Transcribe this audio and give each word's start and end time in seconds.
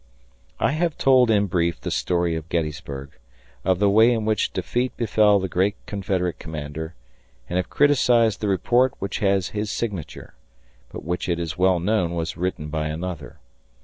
I 0.59 0.71
have 0.71 0.97
told 0.97 1.29
in 1.29 1.45
brief 1.45 1.79
the 1.79 1.91
story 1.91 2.33
of 2.35 2.49
Gettysburg, 2.49 3.11
of 3.63 3.77
the 3.77 3.87
way 3.87 4.11
in 4.11 4.25
which 4.25 4.51
defeat 4.51 4.97
befell 4.97 5.37
the 5.37 5.47
great 5.47 5.75
Confederate 5.85 6.39
commander, 6.39 6.95
and 7.47 7.57
have 7.57 7.69
criticised 7.69 8.41
the 8.41 8.47
report 8.47 8.95
which 8.97 9.19
has 9.19 9.49
his 9.49 9.69
signature, 9.69 10.33
but 10.91 11.05
which 11.05 11.29
it 11.29 11.37
is 11.37 11.55
well 11.55 11.79
known 11.79 12.15
was 12.15 12.35
written 12.35 12.69
by 12.69 12.87
another. 12.87 13.37